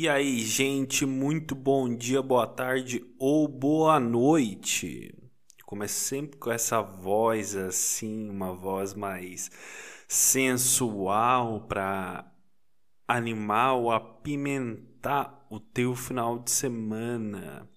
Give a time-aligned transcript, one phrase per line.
[0.00, 5.14] E aí, gente, muito bom dia, boa tarde ou boa noite.
[5.66, 9.50] Começo sempre com essa voz assim, uma voz mais
[10.08, 12.32] sensual para
[13.06, 17.68] animar ou apimentar o teu final de semana.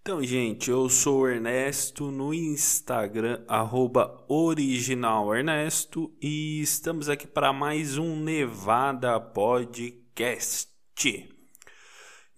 [0.00, 3.44] Então, gente, eu sou o Ernesto no Instagram,
[4.26, 10.75] originalernesto, e estamos aqui para mais um Nevada Podcast.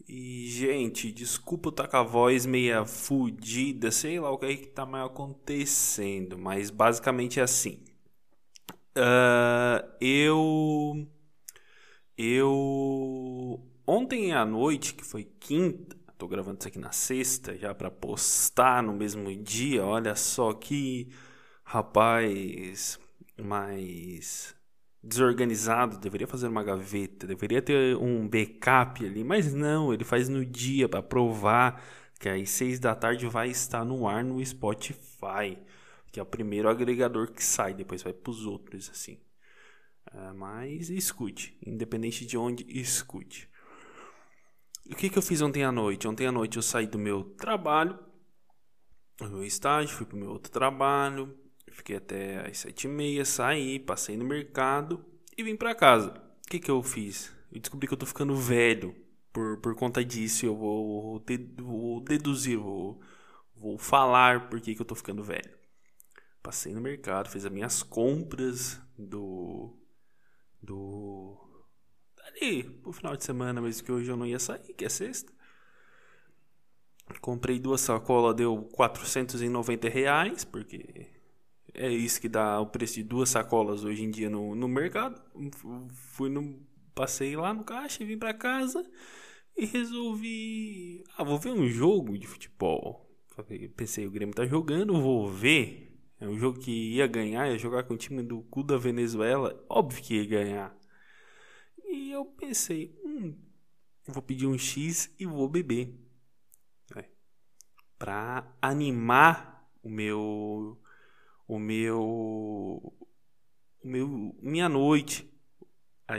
[0.08, 4.56] E, gente, desculpa eu estar com a voz meia fudida, sei lá o que, é
[4.56, 7.84] que tá mais acontecendo, mas basicamente é assim.
[8.96, 11.06] Uh, eu.
[12.16, 13.60] Eu.
[13.86, 18.82] Ontem à noite, que foi quinta, tô gravando isso aqui na sexta já para postar
[18.82, 19.84] no mesmo dia.
[19.84, 21.08] Olha só que
[21.64, 22.98] rapaz
[23.36, 24.57] mais
[25.02, 30.44] desorganizado, deveria fazer uma gaveta, deveria ter um backup ali, mas não, ele faz no
[30.44, 31.82] dia para provar
[32.18, 35.56] que às seis da tarde vai estar no ar no Spotify,
[36.10, 39.20] que é o primeiro agregador que sai, depois vai para os outros assim.
[40.12, 43.48] É, mas escute, independente de onde escute.
[44.90, 46.08] O que, que eu fiz ontem à noite?
[46.08, 47.98] Ontem à noite eu saí do meu trabalho,
[49.18, 51.36] do meu estágio, fui para o meu outro trabalho,
[51.72, 55.04] fiquei até às sete e meia, saí, passei no mercado
[55.36, 56.10] e vim para casa.
[56.46, 57.32] O que, que eu fiz?
[57.52, 58.94] Eu descobri que eu tô ficando velho.
[59.32, 61.22] Por, por conta disso, eu vou,
[61.58, 63.00] vou deduzir, vou,
[63.54, 65.56] vou falar por que, que eu tô ficando velho.
[66.42, 69.76] Passei no mercado, fiz as minhas compras do.
[70.62, 71.36] do
[72.24, 75.32] ali pro final de semana, mesmo que hoje eu não ia sair, que é sexta.
[77.20, 81.06] Comprei duas sacolas, deu 490 reais, porque
[81.74, 85.20] é isso que dá o preço de duas sacolas hoje em dia no, no mercado.
[85.92, 86.60] Fui no,
[86.94, 88.84] passei lá no caixa, vim para casa
[89.56, 93.08] e resolvi, ah, vou ver um jogo de futebol.
[93.76, 95.88] Pensei, o Grêmio tá jogando, vou ver.
[96.20, 99.64] É um jogo que ia ganhar, ia jogar com o time do cu da Venezuela,
[99.68, 100.76] óbvio que ia ganhar.
[101.84, 103.34] E eu pensei, hum,
[104.06, 105.94] vou pedir um X e vou beber.
[106.96, 107.04] É.
[107.98, 110.80] Pra animar o meu.
[111.48, 112.00] O meu.
[112.00, 112.92] O
[113.82, 114.36] meu.
[114.40, 115.28] Minha noite.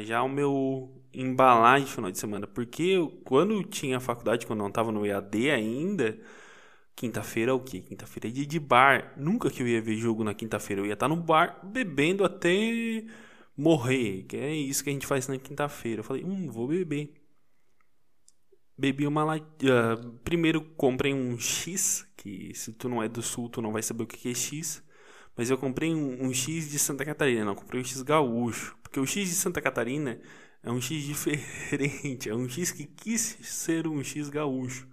[0.01, 2.47] Já o meu embalagem de final de semana.
[2.47, 6.19] Porque eu, quando eu tinha faculdade, quando eu não tava no EAD ainda.
[6.95, 7.79] Quinta-feira é o quê?
[7.79, 9.13] Quinta-feira é dia de bar.
[9.17, 10.81] Nunca que eu ia ver jogo na quinta-feira.
[10.81, 13.05] Eu ia estar no bar bebendo até
[13.55, 15.99] morrer, que é isso que a gente faz na quinta-feira.
[15.99, 17.13] Eu falei, hum, vou beber.
[18.77, 23.61] Bebi uma uh, primeiro comprei um X, que se tu não é do sul, tu
[23.61, 24.81] não vai saber o que é X.
[25.39, 28.77] Mas eu comprei um, um X de Santa Catarina, não, comprei um X gaúcho.
[28.83, 30.19] Porque o X de Santa Catarina
[30.61, 34.85] é um X diferente, é um X que quis ser um X gaúcho.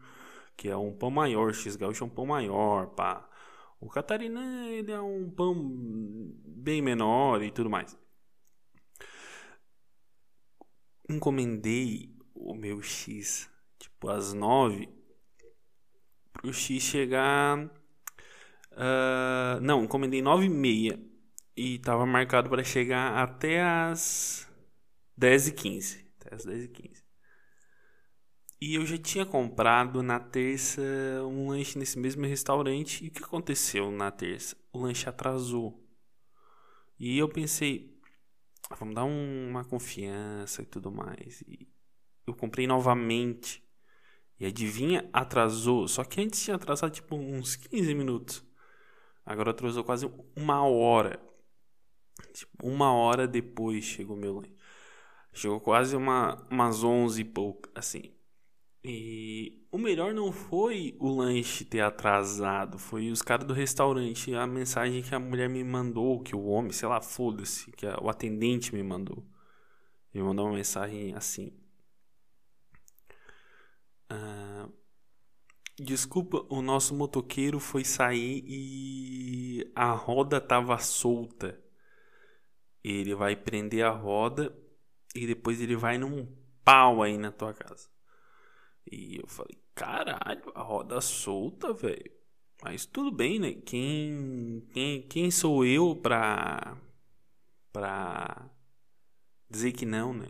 [0.56, 3.28] Que é um pão maior, X gaúcho é um pão maior, pá.
[3.80, 5.52] O Catarina, ele é um pão
[6.46, 7.98] bem menor e tudo mais
[11.08, 13.48] encomendei o meu X
[13.78, 14.88] tipo às nove
[16.32, 17.70] pro X chegar.
[18.76, 21.00] Uh, não, encomendei nove e meia
[21.56, 24.46] e tava marcado para chegar até as
[25.16, 26.04] dez e quinze.
[26.20, 27.02] Até as dez e quinze.
[28.60, 30.82] E eu já tinha comprado na terça
[31.24, 33.04] um lanche nesse mesmo restaurante.
[33.04, 34.56] E o que aconteceu na terça?
[34.72, 35.82] O lanche atrasou.
[36.98, 37.98] E eu pensei,
[38.78, 41.42] vamos dar um, uma confiança e tudo mais.
[41.42, 41.68] E
[42.26, 43.62] eu comprei novamente.
[44.38, 45.88] E adivinha, atrasou.
[45.88, 48.45] Só que antes tinha atrasado tipo uns 15 minutos.
[49.26, 51.20] Agora atrasou quase uma hora.
[52.32, 54.54] Tipo, uma hora depois chegou meu lanche.
[55.32, 58.14] Chegou quase uma, umas 11 e pouco, assim.
[58.84, 64.46] E o melhor não foi o lanche ter atrasado, foi os caras do restaurante, a
[64.46, 68.72] mensagem que a mulher me mandou, que o homem, sei lá, foda-se, que o atendente
[68.72, 69.26] me mandou.
[70.14, 71.52] Ele mandou uma mensagem assim.
[74.08, 74.68] Ah,
[75.78, 81.60] desculpa, o nosso motoqueiro foi sair e a roda tava solta.
[82.82, 84.56] Ele vai prender a roda
[85.14, 86.26] e depois ele vai num
[86.64, 87.88] pau aí na tua casa.
[88.90, 92.12] E eu falei, caralho, a roda solta, velho.
[92.62, 93.52] Mas tudo bem, né?
[93.54, 96.76] Quem, quem, quem sou eu pra,
[97.72, 98.48] pra
[99.50, 100.28] dizer que não, né?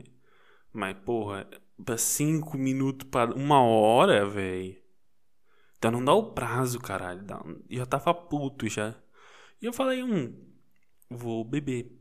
[0.73, 1.49] Mas, porra,
[1.85, 4.77] pra cinco minutos para uma hora, velho.
[5.79, 7.23] Então não dá o prazo, caralho.
[7.23, 8.95] Dá, já tava puto já.
[9.61, 10.35] E eu falei, hum,
[11.11, 11.93] vou beber.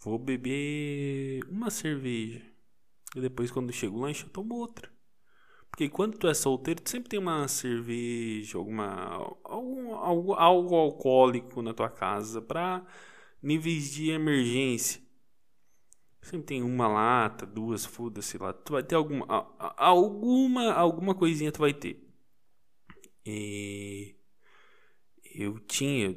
[0.00, 2.42] Vou beber uma cerveja.
[3.14, 4.90] E depois, quando chega o lanche, eu tomo outra.
[5.70, 11.60] Porque quando tu é solteiro, tu sempre tem uma cerveja, alguma algum, algo, algo alcoólico
[11.60, 12.86] na tua casa para
[13.42, 15.02] níveis de emergência.
[16.22, 18.52] Sempre tem uma lata, duas, foda-se lá.
[18.52, 19.26] Tu vai ter alguma
[19.76, 22.05] alguma alguma coisinha tu vai ter.
[23.26, 24.14] E
[25.34, 26.14] eu tinha,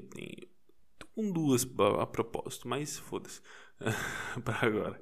[0.97, 1.67] tô com duas
[1.99, 3.41] a propósito, mas foda-se
[4.43, 5.01] para agora.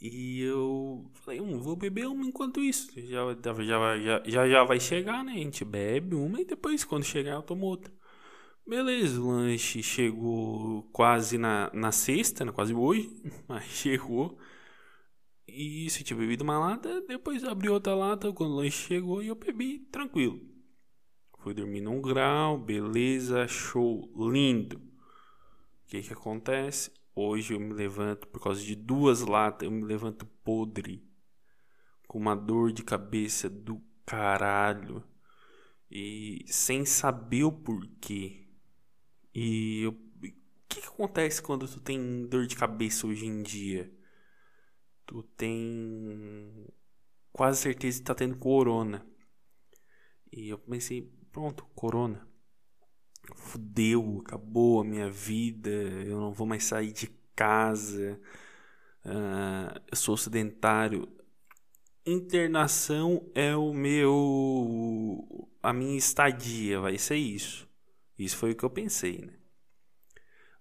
[0.00, 2.92] E eu falei, hum, vou beber uma enquanto isso.
[3.00, 5.32] Já, já, já, já, já vai chegar, né?
[5.32, 7.92] A gente bebe uma e depois, quando chegar, eu tomo outra.
[8.66, 12.52] Beleza, o lanche chegou quase na, na sexta, né?
[12.52, 13.10] quase hoje,
[13.48, 14.38] mas chegou.
[15.46, 19.28] E se tinha bebido uma lata, depois abri outra lata quando o lanche chegou e
[19.28, 20.51] eu bebi tranquilo.
[21.42, 24.76] Fui dormir num grau, beleza, show, lindo.
[24.76, 26.92] O que que acontece?
[27.16, 31.04] Hoje eu me levanto por causa de duas latas, eu me levanto podre,
[32.06, 35.02] com uma dor de cabeça do caralho
[35.90, 38.46] e sem saber o porquê.
[39.34, 39.92] E o
[40.68, 43.92] que, que acontece quando tu tem dor de cabeça hoje em dia?
[45.04, 46.68] Tu tem
[47.32, 49.04] quase certeza que tá tendo corona.
[50.30, 52.32] E eu pensei, pronto, corona
[53.34, 58.20] fudeu, acabou a minha vida, eu não vou mais sair de casa,
[59.04, 61.08] uh, eu sou sedentário.
[62.04, 65.48] Internação é o meu.
[65.62, 67.68] a minha estadia, vai ser isso.
[68.18, 69.34] Isso foi o que eu pensei, né?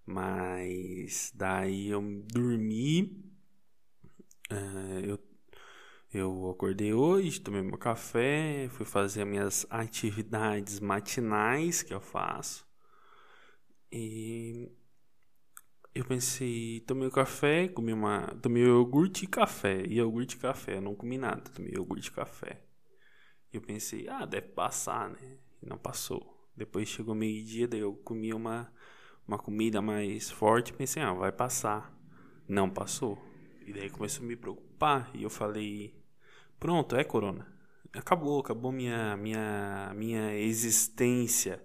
[0.06, 2.02] Mas daí eu
[2.32, 3.04] dormi,
[4.52, 5.18] uh, eu
[6.14, 12.66] eu acordei hoje, tomei meu café, fui fazer minhas atividades matinais que eu faço.
[13.92, 14.72] E
[15.94, 20.80] eu pensei, tomei o café, comi uma, tomei iogurte e café, e iogurte e café,
[20.80, 22.62] não comi nada, tomei iogurte e café.
[23.52, 25.38] Eu pensei, ah, deve passar, né?
[25.62, 26.50] E não passou.
[26.56, 28.72] Depois chegou meio-dia, daí eu comi uma
[29.28, 31.98] uma comida mais forte, pensei, ah, vai passar.
[32.48, 33.18] Não passou.
[33.66, 36.01] E daí começou a me preocupar, e eu falei,
[36.62, 37.48] Pronto, é corona.
[37.92, 41.60] Acabou, acabou minha minha minha existência.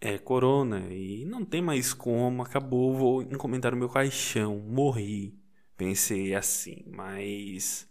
[0.00, 5.38] É corona e não tem mais como, acabou, vou encomendar o meu caixão, morri.
[5.76, 7.88] Pensei assim, mas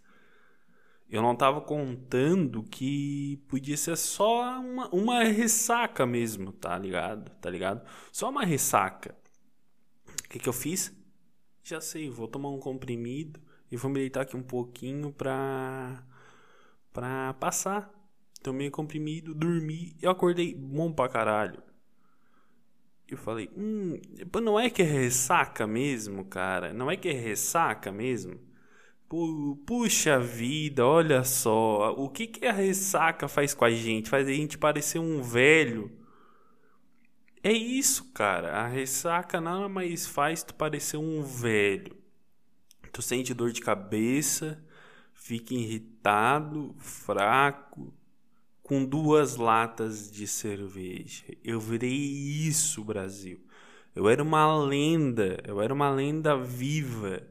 [1.10, 7.30] eu não estava contando que podia ser só uma, uma ressaca mesmo, tá ligado?
[7.40, 7.82] Tá ligado?
[8.12, 9.16] Só uma ressaca.
[10.26, 10.94] O que, que eu fiz?
[11.62, 16.04] Já sei, vou tomar um comprimido e vou me deitar aqui um pouquinho pra
[16.94, 17.92] pra passar.
[18.42, 19.96] Tomei comprimido, dormi.
[20.00, 21.62] Eu acordei bom pra caralho.
[23.06, 24.00] Eu falei, hum,
[24.42, 26.72] não é que é ressaca mesmo, cara?
[26.72, 28.40] Não é que é ressaca mesmo?
[29.66, 31.92] Puxa vida, olha só.
[31.92, 34.08] O que, que a ressaca faz com a gente?
[34.08, 35.92] Faz a gente parecer um velho.
[37.42, 38.52] É isso, cara.
[38.56, 41.94] A ressaca nada mais faz tu parecer um velho.
[42.90, 44.64] Tu sente dor de cabeça,
[45.24, 47.94] fica irritado, fraco,
[48.62, 51.24] com duas latas de cerveja.
[51.42, 53.40] Eu virei isso, Brasil.
[53.94, 57.26] Eu era uma lenda, eu era uma lenda viva.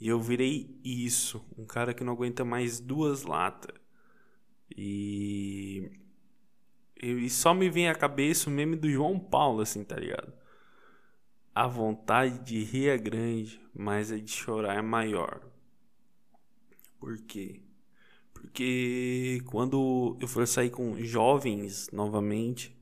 [0.00, 3.76] E eu virei isso, um cara que não aguenta mais duas latas.
[4.74, 5.90] E
[7.02, 10.32] e só me vem à cabeça o meme do João Paulo, assim, tá ligado?
[11.54, 15.55] A vontade de rir é grande, mas a de chorar é maior.
[16.98, 17.60] Por quê?
[18.32, 22.76] Porque quando eu for sair com jovens novamente,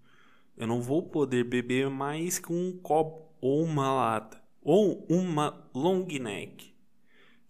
[0.57, 6.07] eu não vou poder beber mais que um copo ou uma lata ou uma long
[6.07, 6.75] neck.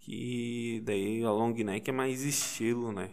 [0.00, 3.10] Que daí a long neck é mais estilo, né?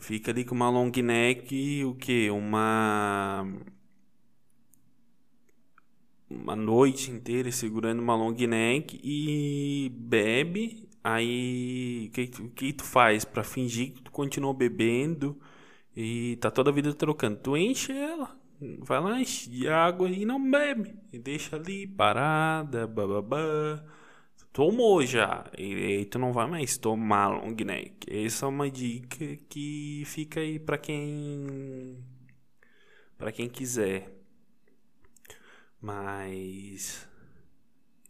[0.00, 2.30] Fica ali com uma long neck, o que?
[2.30, 3.46] Uma
[6.28, 13.24] uma noite inteira segurando uma long neck e bebe Aí, o que, que tu faz
[13.24, 15.40] para fingir que tu continua bebendo
[15.94, 17.38] e tá toda a vida trocando?
[17.38, 18.36] Tu enche ela,
[18.80, 20.98] vai lá, enche de água e não bebe.
[21.12, 23.84] E deixa ali parada, bababá.
[24.52, 28.06] Tomou já, e, e tu não vai mais tomar long neck.
[28.10, 31.98] Essa é uma dica que fica aí para quem
[33.18, 34.10] para quem quiser.
[35.80, 37.06] Mas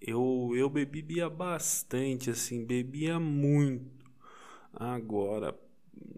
[0.00, 4.04] eu, eu bebia bastante, assim, bebia muito.
[4.72, 5.58] Agora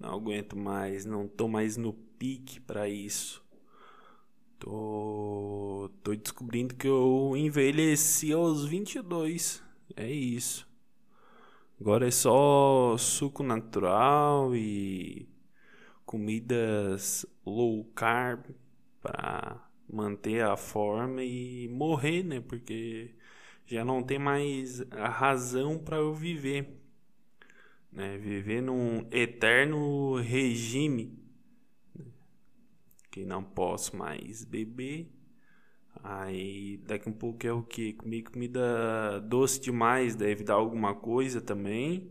[0.01, 3.45] não aguento mais, não tô mais no pique para isso.
[4.59, 9.63] Tô, tô descobrindo que eu envelheci aos 22.
[9.97, 10.67] É isso.
[11.81, 15.29] Agora é só suco natural e
[16.05, 18.47] comidas low carb
[19.01, 22.41] para manter a forma e morrer, né?
[22.41, 23.15] Porque
[23.69, 26.81] já não tem mais a razão para eu viver,
[27.93, 28.17] né?
[28.17, 31.19] Viver num eterno regime
[31.95, 32.07] né?
[33.11, 35.13] que não posso mais beber.
[36.03, 37.93] Aí daqui um pouco é o que?
[37.93, 42.11] Comer comida doce demais deve dar alguma coisa também.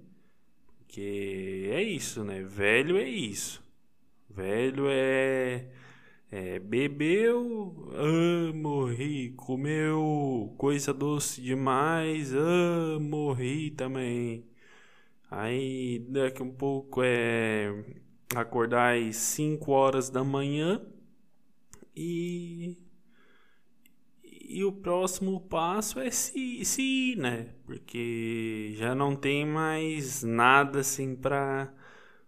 [0.77, 2.43] Porque é isso, né?
[2.43, 3.63] Velho é isso.
[4.29, 5.67] Velho é
[6.31, 9.31] é, bebeu, ah, morri.
[9.34, 14.46] Comeu coisa doce demais, ah, morri também.
[15.29, 17.86] Aí daqui um pouco é
[18.36, 20.81] acordar às 5 horas da manhã
[21.96, 22.77] e
[24.50, 27.50] e o próximo passo é se, se ir, né?
[27.65, 31.74] Porque já não tem mais nada assim para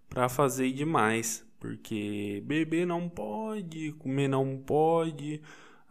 [0.09, 1.48] para fazer demais.
[1.59, 5.41] Porque beber não pode, comer não pode.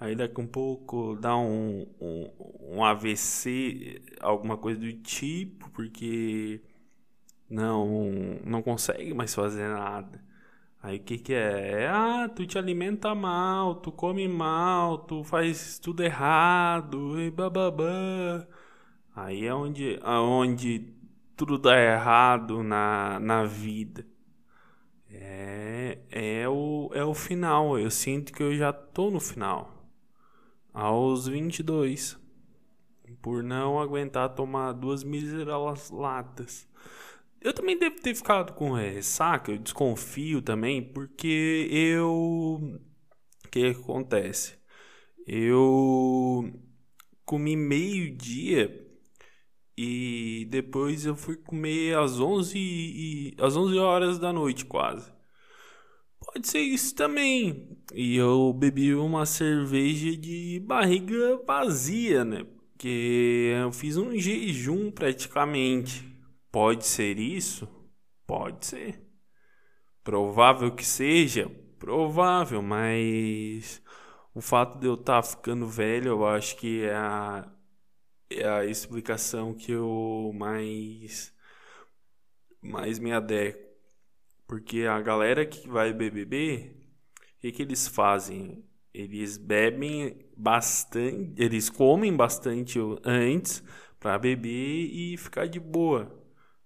[0.00, 2.30] Aí daqui um pouco dá um, um,
[2.76, 6.62] um AVC, alguma coisa do tipo, porque
[7.50, 8.10] não,
[8.44, 10.22] não consegue mais fazer nada.
[10.82, 11.82] Aí o que que é?
[11.84, 11.88] é?
[11.88, 18.46] Ah, tu te alimenta mal, tu come mal, tu faz tudo errado, e bababá.
[19.16, 20.94] Aí é onde, onde
[21.36, 24.06] tudo dá errado na, na vida.
[25.30, 27.78] É, é, o, é o final.
[27.78, 29.86] Eu sinto que eu já tô no final.
[30.72, 32.18] Aos 22.
[33.20, 36.66] Por não aguentar tomar duas míseras latas.
[37.40, 42.10] Eu também devo ter ficado com ressaca, eu desconfio também, porque eu.
[43.44, 44.58] O que acontece?
[45.26, 46.52] Eu
[47.24, 48.86] comi meio-dia
[49.76, 55.17] e depois eu fui comer às 11 e às 11 horas da noite quase.
[56.32, 57.78] Pode ser isso também.
[57.94, 62.44] E eu bebi uma cerveja de barriga vazia, né?
[62.44, 66.06] Porque eu fiz um jejum praticamente.
[66.52, 67.66] Pode ser isso?
[68.26, 69.02] Pode ser.
[70.04, 71.48] Provável que seja?
[71.78, 73.82] Provável, mas
[74.34, 77.50] o fato de eu estar tá ficando velho, eu acho que é a
[78.30, 81.34] é a explicação que eu mais
[82.62, 83.67] mais me adequo.
[84.48, 86.74] Porque a galera que vai BBB,
[87.36, 88.64] o que, que eles fazem?
[88.94, 93.62] Eles bebem bastante, eles comem bastante antes
[94.00, 96.12] para beber e ficar de boa.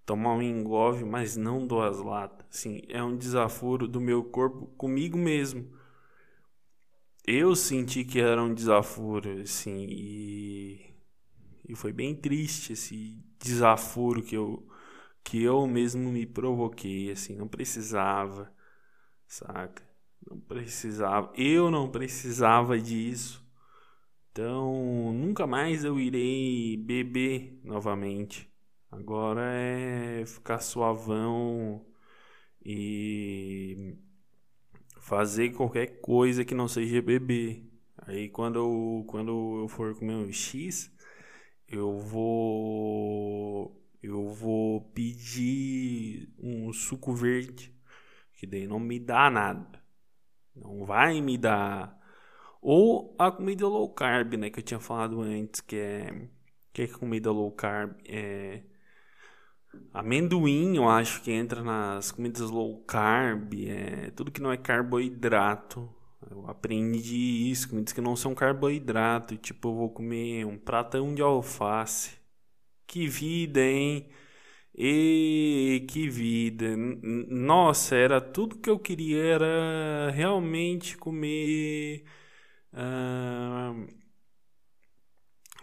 [0.06, 2.46] Tomar um engove, mas não duas latas.
[2.50, 5.68] Assim, é um desaforo do meu corpo comigo mesmo.
[7.26, 10.92] Eu senti que era um desaforo, assim, e
[11.68, 14.66] e foi bem triste esse desaforo que eu
[15.24, 18.52] que eu mesmo me provoquei, assim, não precisava,
[19.26, 19.82] saca?
[20.28, 23.44] Não precisava, eu não precisava disso.
[24.30, 28.50] Então, nunca mais eu irei beber novamente.
[28.90, 31.84] Agora é ficar suavão
[32.64, 33.96] e
[35.00, 37.68] fazer qualquer coisa que não seja beber.
[37.98, 40.90] Aí quando eu, quando eu for comer um X,
[41.68, 47.74] eu vou eu vou pedir um suco verde,
[48.34, 49.82] que daí não me dá nada.
[50.54, 52.00] Não vai me dar
[52.60, 56.28] ou a comida low carb, né, que eu tinha falado antes, que é
[56.72, 58.62] que é comida low carb é
[59.92, 65.88] amendoim, eu acho que entra nas comidas low carb, é tudo que não é carboidrato
[66.30, 69.36] eu aprendi isso, comidas que não são carboidrato.
[69.36, 72.16] Tipo, eu vou comer um pratão de alface.
[72.92, 74.06] Que vida, hein?
[74.74, 76.76] E que vida.
[76.76, 79.18] Nossa, era tudo que eu queria.
[79.24, 82.04] Era realmente comer.
[82.74, 83.86] Uh,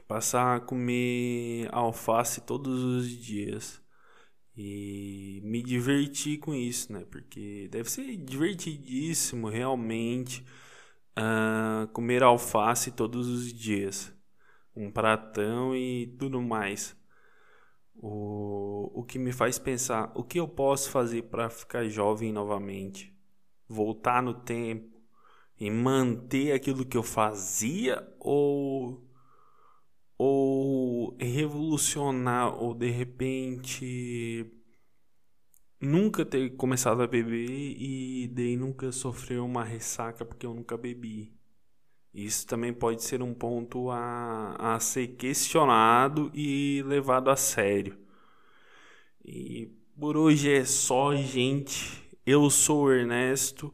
[0.07, 3.81] passar a comer alface todos os dias
[4.57, 7.05] e me divertir com isso, né?
[7.11, 10.43] Porque deve ser divertidíssimo realmente
[11.17, 14.13] uh, comer alface todos os dias,
[14.75, 16.98] um pratão e tudo mais.
[18.01, 23.13] O, o que me faz pensar o que eu posso fazer para ficar jovem novamente,
[23.67, 25.01] voltar no tempo
[25.59, 29.05] e manter aquilo que eu fazia ou
[30.17, 34.45] ou revolucionar ou de repente
[35.79, 41.38] nunca ter começado a beber e daí nunca sofrer uma ressaca porque eu nunca bebi.
[42.13, 47.97] Isso também pode ser um ponto a, a ser questionado e levado a sério.
[49.23, 52.03] E por hoje é só, gente.
[52.25, 53.73] Eu sou Ernesto.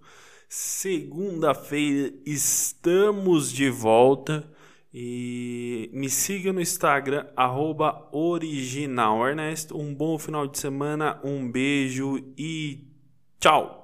[0.49, 4.49] Segunda-feira estamos de volta.
[4.97, 9.77] E me siga no Instagram, arroba original Ernesto.
[9.77, 12.87] Um bom final de semana, um beijo e
[13.39, 13.81] tchau!